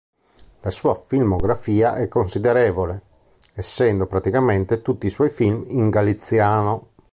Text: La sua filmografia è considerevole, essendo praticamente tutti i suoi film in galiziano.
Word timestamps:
La 0.61 0.71
sua 0.71 0.99
filmografia 1.05 1.93
è 1.93 2.07
considerevole, 2.07 3.01
essendo 3.53 4.07
praticamente 4.07 4.81
tutti 4.81 5.05
i 5.05 5.11
suoi 5.11 5.29
film 5.29 5.63
in 5.67 5.91
galiziano. 5.91 6.87